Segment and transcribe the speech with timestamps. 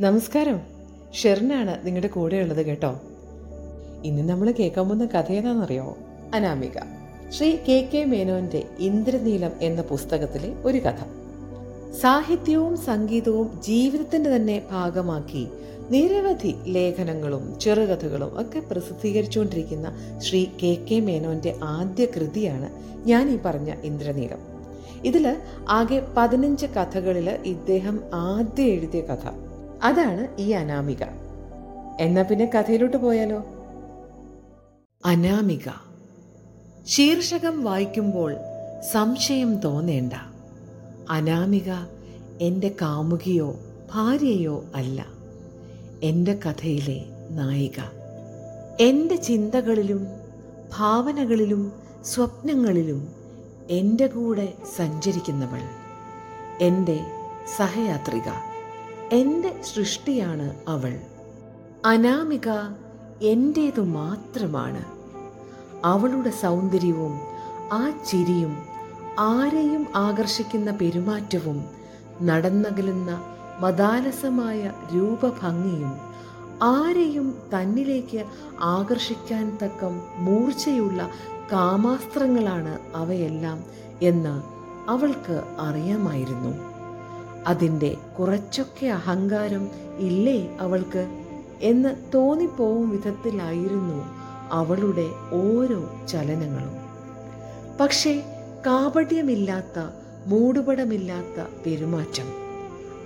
[0.00, 0.60] നമസ്കാരം.
[1.14, 3.00] ഷെറിനാണ് നിങ്ങളുടെ കൂടെയുള്ളത് കേട്ടോ.
[4.04, 5.96] ഇന്ന് നമ്മൾ കേൾക്കാൻ പോകുന്ന കഥ ഏതാണെന്നറിയോ?
[6.34, 6.78] അനാമിക.
[7.30, 11.04] ശ്രീ കെ കെ മേനോന്റെ ഇന്ദ്രനീലം എന്ന പുസ്തകത്തിലെ ഒരു കഥ.
[12.00, 15.48] സാഹിത്യവും സംഗീതവും ജീവിതത്തിന്റെ തന്നെ ഭാഗമാക്കി
[15.90, 22.68] നിരവധി ലേഖനങ്ങളും ചെറുകഥകളും ഒക്കെ പ്രസിദ്ധീകരിച്ചുകൊണ്ടിരിക്കുന്ന ശ്രീ കെ കെ മേനോന്റെ ആദ്യ കൃതിയാണ്
[23.08, 24.38] ഞാൻ ഈ പറഞ്ഞ ഇന്ദ്രനീലം.
[25.04, 25.36] ഇതിൽ
[25.68, 29.47] ആകെ പതിനഞ്ച് കഥകളിൽ ഇദ്ദേഹം ആദ്യം എഴുതിയ കഥ.
[29.82, 31.02] അതാണ് ഈ അനാമിക.
[32.00, 33.44] എന്നാ പിന്നെ കഥയിലോട്ട് പോയാലോ?
[35.04, 35.68] അനാമിക.
[36.86, 38.34] ശീർഷകം വായിക്കുമ്പോൾ
[38.92, 40.12] സംശയം തോന്നേണ്ട.
[41.10, 41.72] അനാമിക
[42.40, 43.56] എന്റെ കാമുകിയോ
[43.92, 45.06] ഭാര്യയോ അല്ല.
[46.02, 47.80] എന്റെ കഥയിലെ നായിക.
[48.80, 50.06] എന്റെ ചിന്തകളിലും
[50.78, 51.72] ഭാവനകളിലും
[52.04, 53.08] സ്വപ്നങ്ങളിലും
[53.70, 55.60] എന്റെ കൂടെ സഞ്ചരിക്കുന്നവൾ.
[56.60, 57.00] എന്റെ
[57.56, 58.47] സഹയാത്രിക.
[59.12, 61.00] എന്റെ സൃഷ്ടിയാണ് അവൾ.
[61.84, 62.48] അനാമിക
[63.22, 64.84] എന്റേതു മാത്രമാണ്.
[65.84, 67.20] അവളുടെ സൗന്ദര്യവും
[67.72, 68.56] ആ ചിരിയും
[69.18, 71.64] ആരെയും ആകർഷിക്കുന്ന പെരുമാറ്റവും
[72.22, 73.22] നടന്നകലുന്ന
[73.60, 75.92] മതാലസമായ രൂപഭംഗിയും
[76.62, 78.24] ആരെയും തന്നിലേക്ക്
[78.60, 81.10] ആകർഷിക്കാൻ തക്കം മൂർച്ചയുള്ള
[81.52, 83.64] കാമാസ്ത്രങ്ങളാണ് അവയെല്ലാം
[84.02, 84.42] എന്ന്
[84.90, 86.67] അവൾക്ക് അറിയാമായിരുന്നു.
[87.48, 91.08] അതിന്റെ കുറച്ചൊക്കെ അഹങ്കാരം ഇല്ലേ അവൾക്ക്?
[91.60, 94.04] എന്ന് തോന്നിപ്പോവും വിധത്തിലായിരുന്നു
[94.52, 96.76] അവളുടെ ഓരോ ചലനങ്ങളും.
[97.80, 98.22] പക്ഷേ
[98.66, 99.78] കാപട്യമില്ലാത്ത
[100.26, 102.28] മൂടുപടമില്ലാത്ത പെരുമാറ്റം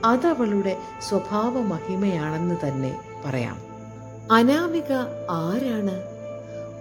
[0.04, 0.76] അതവളുടെ
[1.08, 3.56] സ്വഭാവ മഹിമയാണെന്ന് തന്നെ പറയാം.
[4.32, 4.92] അനാമിക
[5.30, 6.02] ആരാണ്?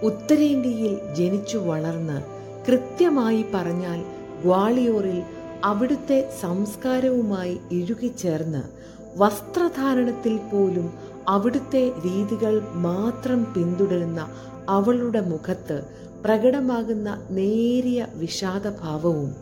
[0.04, 2.22] ഉത്തരേന്ത്യയിൽ ജനിച്ചു വളർന്ന്
[2.68, 4.02] കൃത്യമായി പറഞ്ഞാൽ
[4.42, 5.22] ഗ്വാളിയോറിൽ
[5.64, 8.62] അവിടുത്തെ സംസ്കാരവുമായി ഇഴുകിച്ചേർന്ന്
[9.18, 10.92] വസ്ത്രധാരണത്തിൽ പോലും
[11.28, 14.28] അവിടുത്തെ രീതികൾ മാത്രം പിന്തുടരുന്ന
[14.68, 15.84] അവളുടെ മുഖത്ത്
[16.24, 19.34] പ്രകടമാകുന്ന നേരിയ വിഷാദഭാവവും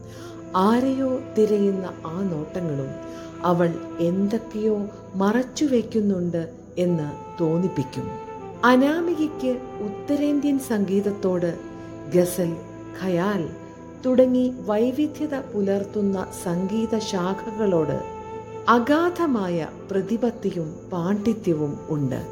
[0.56, 2.90] ആരെയോ തിരയുന്ന ആ നോട്ടങ്ങളും
[3.42, 7.08] അവൾ എന്തൊക്കെയോ മറച്ചു വയ്ക്കുന്നുണ്ട് എന്ന്
[7.42, 8.06] തോന്നിപ്പിക്കും.
[8.64, 11.58] അനാമികയ്ക്ക് ഉത്തരേന്ത്യൻ സംഗീതത്തോട്
[12.14, 12.56] ഗസൽ
[13.02, 13.48] ഖയാൽ
[14.06, 18.20] തുടങ്ങി വൈവിധ്യത പുലർത്തുന്ന സംഗീത ശാഖകളോട്
[18.68, 22.26] അഗാധമായ പ്രതിപത്തിയും പാണ്ഡിത്യവും ഉണ്ട്.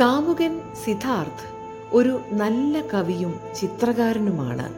[0.00, 1.46] കാമുകൻ സിദ്ധാർത്ഥ്
[1.92, 4.68] ഒരു നല്ല കവിയും ചിത്രകാരനുമാണ്.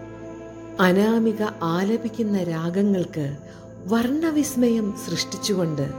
[0.82, 3.36] അനാമിക ആലപിക്കുന്ന രാഗങ്ങൾക്ക്
[3.86, 5.90] വർണവിസ്മയം സൃഷ്ടിച്ചുകൊണ്ട്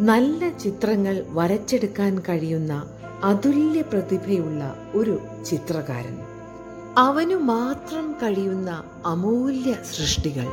[0.00, 2.88] നല്ല ചിത്രങ്ങൾ വരച്ചെടുക്കാൻ കഴിയുന്ന
[3.22, 6.23] അതുല്യ പ്രതിഭയുള്ള ഒരു ചിത്രകാരൻ.
[6.98, 10.44] അവനു മാത്രം കഴിയുന്ന അമൂല്യ സൃഷ്ടികൾ.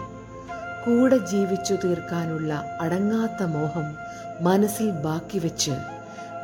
[0.85, 3.95] കൂടെ ജീവിച്ചു തീർക്കാനുള്ള അടങ്ങാത്ത മോഹം
[4.43, 5.71] മനസ്സിൽ ബാക്കി വെച്ച്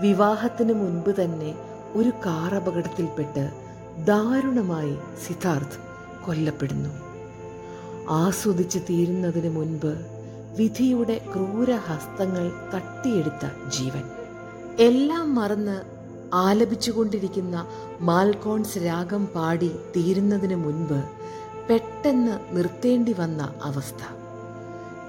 [0.01, 1.55] വിവാഹത്തിന് മുൻപ് തന്നെ
[1.93, 3.51] ഒരു കാർ അപകടത്തിൽപ്പെട്ട്
[4.05, 4.97] ദാരുണമായി
[5.27, 5.79] സിദ്ധാർത്ഥ്
[6.25, 6.89] കൊല്ലപ്പെടുന്നു.
[8.09, 10.05] ആസ്വദിച്ച് തീരുന്നതിന് മുൻപ്
[10.57, 14.03] വിധിയുടെ ക്രൂരഹസ്തങ്ങൾ തട്ടിയെടുത്ത ജീവൻ.
[14.79, 15.96] എല്ലാം മറന്ന്
[16.33, 17.65] ആലപിച്ചുകൊണ്ടിരിക്കുന്ന
[18.01, 20.99] മാൽക്കോൺസ് രാഗം പാടി തീരുന്നതിന് മുൻപ്
[21.69, 24.01] പെട്ടെന്ന് നിർത്തേണ്ടി വന്ന അവസ്ഥ.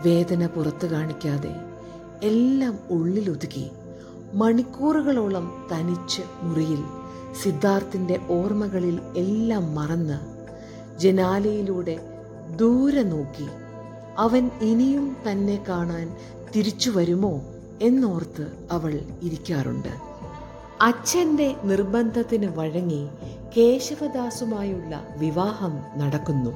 [0.05, 1.55] വേദന പുറത്തു കാണിക്കാതെ
[2.23, 3.71] എല്ലാം ഉള്ളിലൊതുക്കി
[4.35, 6.83] മണിക്കൂറുകളോളം തനിച്ച് മുറിയിൽ
[7.43, 10.19] സിദ്ധാർത്ഥിന്റെ ഓർമ്മകളിൽ എല്ലാം മറന്ന്
[10.99, 11.97] ജനാലയിലൂടെ
[12.57, 13.49] ദൂരെ നോക്കി
[14.17, 16.17] അവൻ ഇനിയും തന്നെ കാണാൻ
[16.51, 17.41] തിരിച്ചു വരുമോ
[17.81, 18.93] എന്നോർത്ത് അവൾ
[19.23, 20.08] ഇരിക്കാറുണ്ട്.
[20.81, 23.09] അച്ഛന്റെ നിർബന്ധത്തിന് വഴങ്ങി
[23.57, 26.51] കേശവദാസുമായുള്ള വിവാഹം നടക്കുന്നു.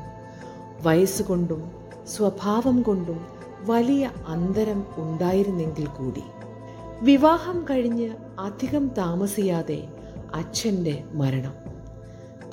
[0.83, 1.71] വയസ്സുകൊണ്ടും
[2.17, 3.27] സ്വഭാവം കൊണ്ടും
[3.67, 6.23] വലിയ അന്തരം ഉണ്ടായിരുന്നെങ്കിൽ കൂടി.
[7.03, 8.11] വിവാഹം കഴിഞ്ഞ്
[8.41, 9.89] അധികം താമസിയാതെ
[10.35, 11.55] അച്ഛന്റെ മരണം.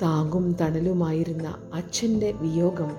[0.02, 2.92] താങ്ങും തണലുമായിരുന്ന അച്ഛന്റെ വിയോഗം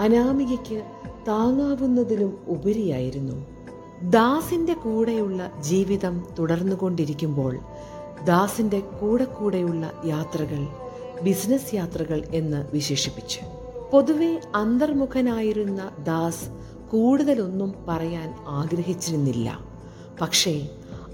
[0.00, 0.82] അനാമികയ്ക്ക്
[1.28, 3.57] താങ്ങാവുന്നതിലും ഉപരിയായിരുന്നു.
[4.02, 7.58] ദാസിന്റെ കൂടെയുള്ള ജീവിതം തുടർന്നുകൊണ്ടിരിക്കുമ്പോൾ
[8.24, 10.66] ദാസിന്റെ കൂടെ കൂടെയുള്ള യാത്രകൾ
[11.22, 13.40] ബിസിനസ് യാത്രകൾ എന്ന് വിശേഷിപ്പിച്ചു.
[13.92, 16.44] പൊതുവെ അന്തർമുഖനായിരുന്ന ദാസ്
[16.90, 19.58] കൂടുതലൊന്നും പറയാൻ ആഗ്രഹിച്ചിരുന്നില്ല.
[20.20, 20.68] പക്ഷേ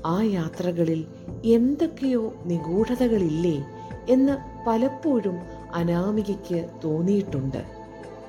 [0.07, 1.05] ആ യാത്രകളിൽ
[1.45, 3.65] എന്തൊക്കെയോ നിഗൂഢതകളില്ലേ
[4.09, 5.39] എന്ന് പലപ്പോഴും
[5.75, 7.65] അനാമികയ്ക്ക് തോന്നിയിട്ടുണ്ട്.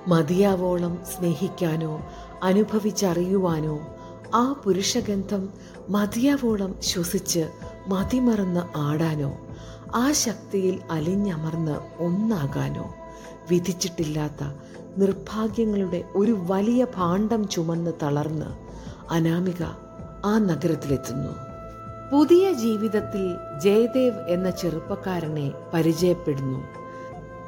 [0.08, 2.02] മതിയാവോളം സ്നേഹിക്കാനോ
[2.44, 3.80] അനുഭവിച്ചറിയുവാനോ
[4.36, 5.50] ആ പുരുഷഗന്ധം
[5.90, 7.50] മതിയാവോളം ശ്വസിച്ച്
[7.88, 9.32] മതിമറന്ന് ആടാനോ
[9.96, 12.96] ആ ശക്തിയിൽ അലിഞ്ഞമർന്ന് ഒന്നാകാനോ
[13.52, 14.44] വിധിച്ചിട്ടില്ലാത്ത
[14.98, 18.50] നിർഭാഗ്യങ്ങളുടെ ഒരു വലിയ ഭാണ്ഡം ചുമന്ന് തളർന്ന്
[19.14, 19.64] അനാമിക
[20.26, 21.34] ആ നഗരത്തിലെത്തുന്നു.
[22.12, 26.60] പുതിയ ജീവിതത്തിൽ ജയദേവ് എന്ന ചെറുപ്പക്കാരനെ പരിചയപ്പെടുന്നു.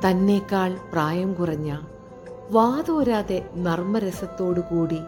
[0.06, 1.80] തന്നേക്കാൾ പ്രായം കുറഞ്ഞ
[2.52, 5.00] വാതോരാതെ നർമ്മരസത്തോടുകൂടി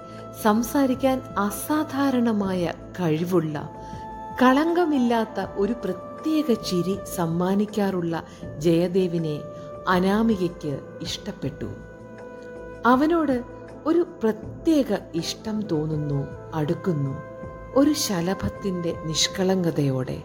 [0.44, 3.70] സംസാരിക്കാൻ അസാധാരണമായ കഴിവുള്ള
[4.42, 8.24] കളങ്കമില്ലാത്ത ഒരു പ്രത്യേക ചിരി സമ്മാനിക്കാറുള്ള
[8.58, 9.42] ജയദേവിനെ
[9.88, 11.66] അനാമികയ്ക്ക് ഇഷ്ടപ്പെട്ടു.
[12.86, 13.44] അവനോട്
[13.86, 17.18] ഒരു പ്രത്യേക ഇഷ്ടം തോന്നുന്നു അടുക്കുന്നു.
[17.76, 20.24] ഒരു ശലഭത്തിന്റെ നിഷ്കളങ്കതയോടെ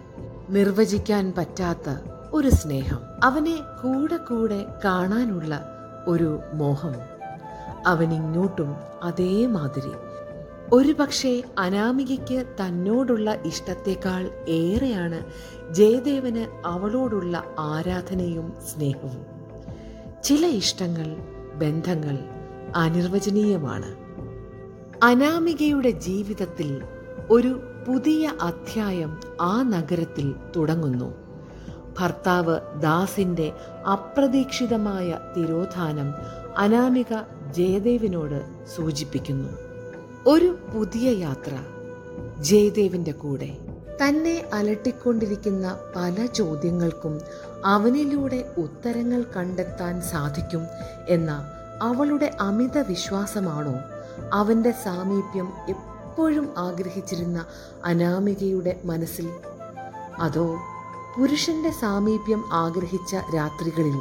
[0.50, 1.96] നിർവചിക്കാൻ പറ്റാത്ത
[2.32, 2.98] ഒരു സ്നേഹം.
[3.24, 5.73] അവനെ കൂടെ കൂടെ കാണാനുള്ള
[6.06, 6.94] ഒരു മോഹം.
[7.86, 9.90] അവനിങ്ങോട്ടും അതേമാതിരി
[10.72, 15.24] ഒരു പക്ഷേ അനാമികയ്ക്ക് തന്നോടുള്ള ഇഷ്ടത്തെക്കാൾ ഏറെയാണ്
[15.74, 19.26] ജയദേവന് അവളോടുള്ള ആരാധനയും സ്നേഹവും.
[20.22, 21.16] ചില ഇഷ്ടങ്ങൾ
[21.54, 22.18] ബന്ധങ്ങൾ
[22.76, 23.94] അനിർവചനീയമാണ്.
[25.02, 26.82] അനാമികയുടെ ജീവിതത്തിൽ
[27.30, 31.23] ഒരു പുതിയ അധ്യായം ആ നഗരത്തിൽ തുടങ്ങുന്നു.
[31.98, 33.52] ഭർത്താവ് ദാസിന്റെ
[33.92, 36.14] അപ്രതീക്ഷിതമായ തിരോധാനം
[36.56, 37.14] അനാമിക
[37.50, 39.48] ജയദേവിനോട് സൂചിപ്പിക്കുന്നു.
[40.26, 41.58] ഒരു പുതിയ യാത്ര
[42.42, 43.58] ജയദേവിന്റെ കൂടെ.
[44.04, 47.20] തന്നെ അലട്ടിക്കൊണ്ടിരിക്കുന്ന പല ചോദ്യങ്ങൾക്കും
[47.64, 50.66] അവനിലൂടെ ഉത്തരങ്ങൾ കണ്ടെത്താൻ സാധിക്കും
[51.08, 51.50] എന്ന
[51.82, 53.74] അവളുടെ അമിത വിശ്വാസമാണോ?
[54.32, 57.44] അവന്റെ സാമീപ്യം എപ്പോഴും ആഗ്രഹിച്ചിരുന്ന
[57.84, 59.30] അനാമികയുടെ മനസ്സിൽ?
[60.18, 60.56] അതോ
[61.16, 64.00] പുരുഷന്റെ സാമീപ്യം ആഗ്രഹിച്ച രാത്രികളിൽ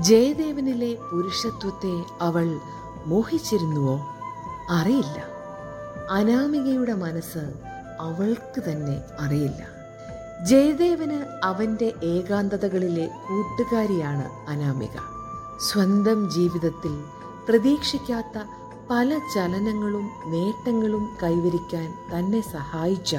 [0.00, 2.60] ജയദേവനിലെ പുരുഷത്വത്തെ അവൾ
[3.06, 4.00] മോഹിച്ചിരുന്നുവോ?
[4.70, 5.24] അറിയില്ല.
[6.10, 7.52] അനാമികയുടെ മനസ്സ്
[8.00, 9.66] അവൾക്ക് തന്നെ അറിയില്ല.
[10.46, 14.98] ജയദേവന് അവന്റെ ഏകാന്തതകളിലെ കൂട്ടുകാരിയാണ് അനാമിക.
[15.70, 17.04] സ്വന്തം ജീവിതത്തിൽ
[17.48, 18.42] പ്രതീക്ഷിക്കാത്ത
[18.90, 23.16] പല ചലനങ്ങളും നേട്ടങ്ങളും കൈവരിക്കാൻ തന്നെ സഹായിച്ച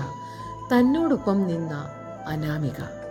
[0.73, 1.89] തന്നോടൊപ്പം നിന്ന
[2.27, 3.02] അനാമിക.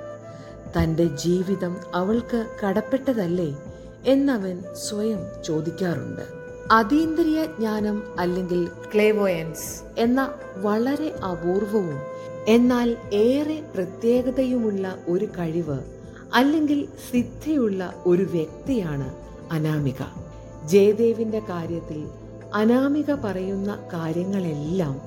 [0.77, 3.57] തന്റെ ജീവിതം അവൾക്ക് കടപ്പെട്ടതല്ലേ
[4.05, 6.23] എന്നവൻ സ്വയം ചോദിക്കാറുണ്ട്.
[6.71, 12.01] അതീന്ദ്രിയ ജ്ഞാനം അല്ലെങ്കിൽ ക്ലേവോയൻസ് എന്ന വളരെ അപൂർവവും
[12.49, 15.79] എന്നാൽ ഏറെ പ്രത്യേകതയുമുള്ള ഒരു കഴിവ്
[16.35, 19.15] അല്ലെങ്കിൽ സിദ്ധിയുള്ള ഒരു വ്യക്തിയാണ്
[19.53, 20.03] അനാമിക.
[20.67, 22.09] ജയദേവിന്റെ കാര്യത്തിൽ
[22.55, 25.01] അനാമിക പറയുന്ന കാര്യങ്ങളെല്ലാം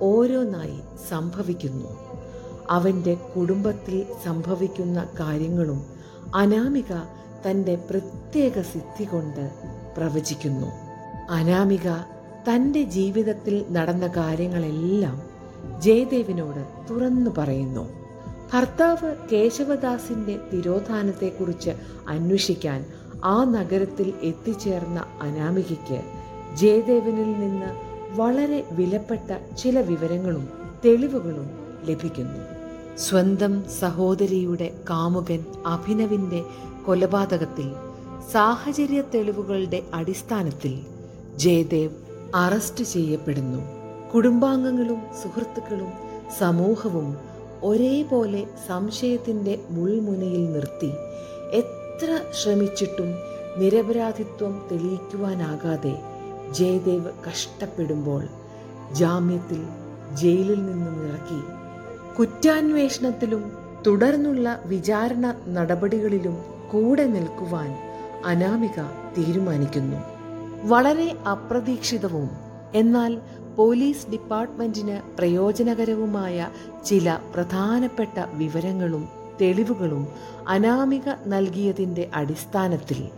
[0.00, 2.09] ഓരോന്നായി സംഭവിക്കുന്നു.
[2.70, 5.86] അവന്റെ കുടുംബത്തിൽ സംഭവിക്കുന്ന കാര്യങ്ങളും
[6.34, 6.92] അനാമിക
[7.46, 9.50] തന്റെ പ്രത്യേക സിദ്ധി കൊണ്ട്
[9.96, 10.66] പ്രവചിക്കുന്നു.
[11.30, 11.90] അനാമിക
[12.50, 15.22] തന്റെ ജീവിതത്തിൽ നടന്ന കാര്യങ്ങളെല്ലാം
[15.80, 17.88] ജയദേവിനോട് തുറന്നു പറയുന്നു.
[18.52, 21.70] ഭർത്താവ് കേശവദാസിന്റെ തിരോധാനത്തെക്കുറിച്ച്
[22.08, 22.86] അന്വേഷിക്കാൻ
[23.24, 26.00] ആ നഗരത്തിൽ എത്തിച്ചേർന്ന അനാമികയ്ക്ക്
[26.56, 27.66] ജയദേവനിൽ നിന്ന്
[28.20, 30.48] വളരെ വിലപ്പെട്ട ചില വിവരങ്ങളും
[30.84, 31.50] തെളിവുകളും
[31.84, 32.59] ലഭിക്കുന്നു.
[32.96, 36.44] സ്വന്തം സഹോദരിയുടെ കാമുകൻ അഭിനവിന്റെ
[36.86, 37.72] കൊലപാതകത്തിൽ
[38.32, 40.80] സാഹചര്യ തെളിവുകളുടെ അടിസ്ഥാനത്തിൽ
[41.36, 41.94] ജയദേവ്
[42.34, 43.60] അറസ്റ്റ് ചെയ്യപ്പെടുന്നു.
[44.14, 45.92] കുടുംബാംഗങ്ങളും സുഹൃത്തുക്കളും
[46.38, 47.16] സമൂഹവും
[47.62, 50.92] ഒരേപോലെ സംശയത്തിന്റെ മുൾമുനയിൽ നിർത്തി
[51.52, 53.14] എത്ര ശ്രമിച്ചിട്ടും
[53.58, 56.00] നിരപരാധിത്വം തെളിയിക്കുവാനാകാതെ
[56.52, 58.22] ജയദേവ് കഷ്ടപ്പെടുമ്പോൾ
[58.92, 59.62] ജാമ്യത്തിൽ
[60.12, 61.59] ജയിലിൽ നിന്നും ഇറക്കി.
[62.18, 63.52] കുറ്റാന്വേഷണത്തിലും
[63.86, 66.36] തുടർന്നുള്ള വിചാരണ നടപടികളിലും
[66.72, 67.70] കൂടെ നിൽക്കുവാൻ
[68.24, 68.82] അനാമിക
[69.16, 69.96] തീരുമാനിക്കുന്നു.
[70.68, 72.30] വളരെ അപ്രതീക്ഷിതവും
[72.74, 73.20] എന്നാൽ
[73.56, 76.48] പോലീസ് ഡിപ്പാർട്ട്മെന്റിന് പ്രയോജനകരവുമായ
[76.86, 79.08] ചില പ്രധാനപ്പെട്ട വിവരങ്ങളും
[79.40, 80.08] തെളിവുകളും
[80.48, 83.08] അനാമിക നൽകിയതിന്റെ അടിസ്ഥാനത്തിൽ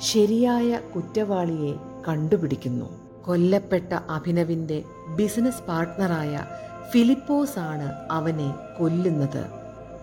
[0.00, 1.74] ശരിയായ കുറ്റവാളിയെ
[2.08, 2.88] കണ്ടുപിടിക്കുന്നു.
[3.24, 4.84] കൊല്ലപ്പെട്ട അഭിനവിന്റെ
[5.16, 6.44] ബിസിനസ് പാർട്ട്ണറായ
[6.92, 9.44] ഫിലിപ്പോസ് ആണ് അവനെ കൊല്ലുന്നത്.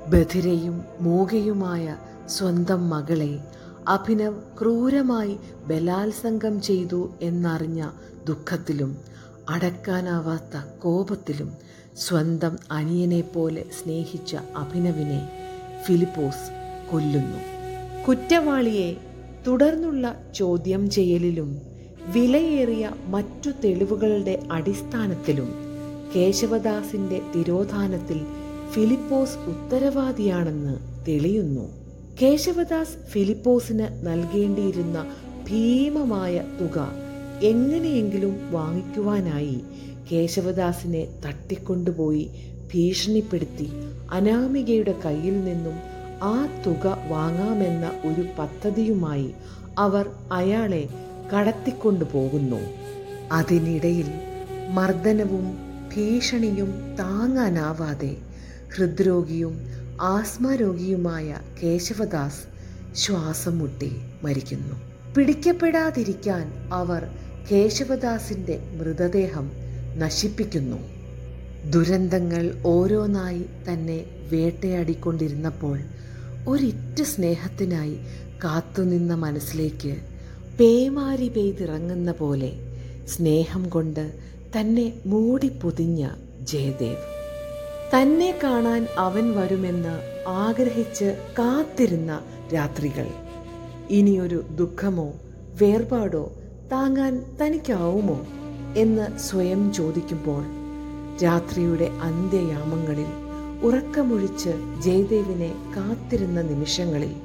[0.10, 3.40] ബധിരയും മൂകയുമായ സ്വന്തം മകളെ
[3.88, 5.38] അഭിനവ് ക്രൂരമായി
[5.68, 7.90] ബലാത്സംഗം ചെയ്തു എന്നറിഞ്ഞ
[8.28, 8.98] ദുഃഖത്തിലും
[9.50, 11.54] അടക്കാനാവാത്ത കോപത്തിലും
[11.98, 15.30] സ്വന്തം അനിയനെ പോലെ സ്നേഹിച്ച അഭിനവിനെ
[15.84, 16.52] ഫിലിപ്പോസ്
[16.92, 17.38] കൊല്ലുന്നു.
[18.08, 18.98] കുറ്റവാളിയെ
[19.48, 21.62] തുടർന്നുള്ള ചോദ്യം ചെയ്യലിലും
[22.08, 25.73] വിലയേറിയ മറ്റു തെളിവുകളുടെ അടിസ്ഥാനത്തിലും
[26.16, 28.20] കേശവദാസിന്റെ തിരോധാനത്തിൽ
[28.74, 30.74] ഫിലിപ്പോസ് ഉത്തരവാദിയാണെന്ന്
[31.08, 31.66] തെളിയുന്നു.
[32.22, 34.98] കേശവദാസ് ഫിലിപ്പോസിന് നൽകേണ്ടിയിരുന്ന
[35.50, 36.78] ഭീമമായ തുക
[37.42, 39.58] എങ്ങനെയെങ്കിലും വാങ്ങിക്കുവാനായി
[40.12, 42.26] കേശവദാസിനെ തട്ടിക്കൊണ്ടുപോയി
[42.74, 43.68] ഭീഷണിപ്പെടുത്തി
[44.12, 45.76] അനാമികയുടെ കയ്യിൽ നിന്നും
[46.24, 49.30] ആ തുക വാങ്ങാമെന്ന ഒരു പദ്ധതിയുമായി
[49.78, 50.84] അവർ അയാളെ
[51.34, 52.62] കടത്തിക്കൊണ്ടു പോകുന്നു
[53.32, 54.10] അതിനിടയിൽ
[54.70, 58.18] മർദ്ദനവും ഭീഷണിയും താങ്ങാനാവാതെ
[58.76, 59.54] ഹൃദ്രോഗിയും
[60.02, 62.44] ആസ്മ രോഗിയുമായ കേശവദാസ്
[62.96, 63.92] ശ്വാസം മുട്ടി
[64.24, 64.76] മരിക്കുന്നു.
[65.16, 67.04] പിടിക്കപ്പെടാതിരിക്കാൻ അവർ
[67.52, 69.52] കേശവദാസിന്റെ മൃതദേഹം
[69.96, 70.80] നശിപ്പിക്കുന്നു.
[71.70, 74.00] ദുരന്തങ്ങൾ ഓരോന്നായി തന്നെ
[74.32, 75.78] വേട്ടയാടിക്കൊണ്ടിരുന്നപ്പോൾ
[76.48, 77.96] ഒരിറ്റ സ്നേഹത്തിനായി
[78.44, 79.94] കാത്തുനിന്ന മനസ്സിലേക്ക്
[80.60, 82.52] പേമാരി പെയ്തിറങ്ങുന്ന പോലെ
[83.06, 84.04] സ്നേഹം കൊണ്ട്
[84.60, 86.10] തന്നെ മൂടിപ്പൊതിഞ്ഞ
[86.42, 86.98] ജയദേവ്.
[87.96, 92.22] തന്നെ കാണാൻ അവൻ വരുമെന്ന് ആഗ്രഹിച്ച് കാത്തിരുന്ന
[92.54, 93.08] രാത്രികൾ.
[93.90, 95.14] ഇനിയൊരു ദുഃഖമോ
[95.62, 96.32] വേർപാടോ
[96.72, 98.26] താങ്ങാൻ തനിക്കാവുമോ
[98.78, 100.44] എന്ന് സ്വയം ചോദിക്കുമ്പോൾ
[101.24, 103.10] രാത്രിയുടെ അന്ത്യയാമങ്ങളിൽ
[103.64, 107.16] ഉറക്കമൊഴിച്ച് ജയദേവിനെ കാത്തിരുന്ന നിമിഷങ്ങളിൽ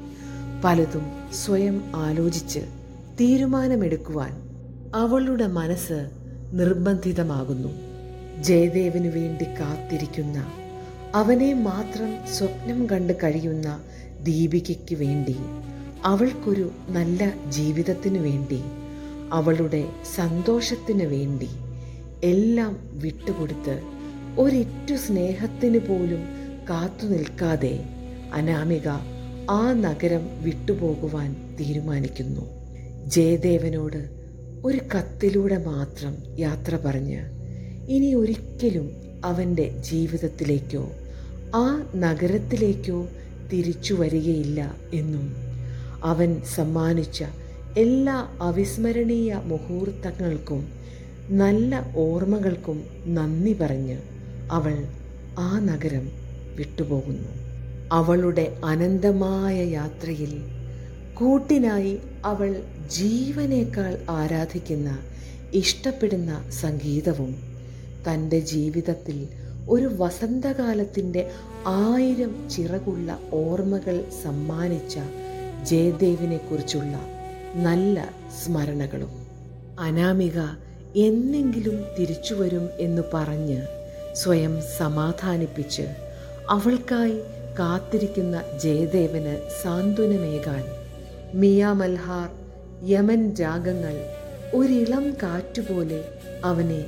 [0.63, 2.59] പലതും സ്വയം ആലോചിച്ച്
[3.19, 4.31] തീരുമാനമെടുക്കുവാൻ
[4.95, 6.18] അവളുടെ മനസ്സ്
[6.53, 7.71] നിർബന്ധിതമാകുന്നു.
[8.43, 10.45] ജയദേവനു വേണ്ടി കാത്തിരിക്കുന്ന
[11.15, 13.79] അവനെ മാത്രം സ്വപ്നം കണ്ട് കഴിയുന്ന
[14.23, 15.35] ദീപികയ്ക്ക് വേണ്ടി
[16.05, 18.61] അവൾക്കൊരു നല്ല ജീവിതത്തിനു വേണ്ടി
[19.29, 21.49] അവളുടെ സന്തോഷത്തിനു വേണ്ടി
[22.23, 23.79] എല്ലാം വിട്ടുകൊടുത്ത്
[24.37, 26.23] ഒരിറ്റു സ്നേഹത്തിന് പോലും
[26.69, 27.79] കാത്തു നിൽക്കാതെ
[28.33, 28.87] അനാമിക
[29.49, 32.41] ആ നഗരം വിട്ടുപോകുവാൻ തീരുമാനിക്കുന്നു.
[33.07, 34.18] ജയദേവനോട്
[34.65, 37.19] ഒരു കത്തിലൂടെ മാത്രം യാത്ര പറഞ്ഞ്
[37.87, 38.87] ഇനി ഒരിക്കലും
[39.25, 40.83] അവന്റെ ജീവിതത്തിലേക്കോ
[41.55, 42.97] ആ നഗരത്തിലേക്കോ
[43.51, 44.59] തിരിച്ചു വരികയില്ല
[44.93, 45.27] എന്നും
[46.03, 47.19] അവൻ സമ്മാനിച്ച
[47.77, 50.61] എല്ലാ അവിസ്മരണീയ മുഹൂർത്തങ്ങൾക്കും
[51.31, 53.97] നല്ല ഓർമ്മകൾക്കും നന്ദി പറഞ്ഞ്
[54.51, 54.75] അവൾ
[55.39, 56.05] ആ നഗരം
[56.55, 57.31] വിട്ടുപോകുന്നു.
[57.91, 60.33] അവളുടെ അനന്തമായ യാത്രയിൽ
[61.19, 64.89] കൂട്ടിനായി അവൾ ജീവനേക്കാൾ ആരാധിക്കുന്ന
[65.53, 67.31] ഇഷ്ടപ്പെടുന്ന സംഗീതവും
[68.03, 69.27] തന്റെ ജീവിതത്തിൽ
[69.69, 71.31] ഒരു വസന്തകാലത്തിന്റെ
[71.65, 74.95] ആയിരം ചിറകുള്ള ഓർമ്മകൾ സമ്മാനിച്ച
[75.63, 76.95] ജയദേവിനെക്കുറിച്ചുള്ള
[77.55, 78.09] നല്ല
[78.43, 79.11] സ്മരണകളും.
[79.79, 80.39] അനാമിക
[80.95, 83.61] എന്നെങ്കിലും തിരിച്ചു വരും എന്ന് പറഞ്ഞ്
[84.13, 85.85] സ്വയം സമാധാനിപ്പിച്ച്
[86.49, 87.17] അവൾക്കായി
[87.59, 90.63] കാത്തിരിക്കുന്ന ജയദേവന് സാന്ത്വനമേകാൻ
[91.33, 92.29] മിയ മൽഹാർ
[92.89, 94.01] യമൻ രാഗങ്ങൾ
[94.53, 96.05] ഒരിളം കാറ്റുപോലെ
[96.45, 96.85] അവനെ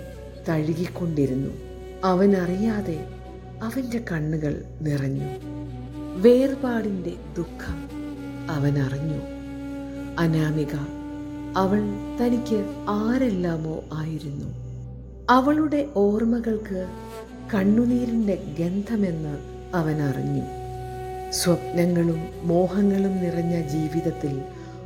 [0.50, 1.54] തഴുകിക്കൊണ്ടിരുന്നു.
[2.04, 3.06] അവനറിയാതെ
[3.64, 5.28] അവന്റെ കണ്ണുകൾ നിറഞ്ഞു.
[6.16, 7.90] വേർപാടിന്റെ ദുഃഖം
[8.50, 9.22] അവൻ അറിഞ്ഞു
[10.20, 10.76] അനാമിക
[11.58, 11.80] അവൾ
[12.22, 14.46] തനിക്ക് ആരെല്ലാമോ ആയിരുന്നു.
[15.30, 16.88] അവളുടെ ഓർമ്മകൾക്ക്
[17.54, 19.38] കണ്ണുനീരിന്റെ ഗന്ധമെന്ന്
[19.76, 20.61] അവൻ അറിഞ്ഞു
[21.32, 24.42] സ്വപ്നങ്ങളും മോഹങ്ങളും നിറഞ്ഞ ജീവിതത്തിൽ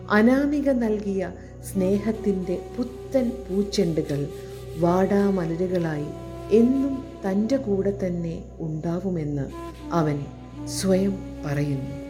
[0.09, 1.31] അനാമിക നൽകിയ
[1.63, 4.27] സ്നേഹത്തിന്റെ പുത്തൻ പൂച്ചെണ്ടുകൾ
[4.77, 6.07] വാടാമലരുകളായി
[6.51, 9.45] എന്നും തന്റെ കൂടെ തന്നെ ഉണ്ടാവുമെന്ന്
[9.91, 10.19] അവൻ
[10.65, 12.04] സ്വയം പറയുന്നു.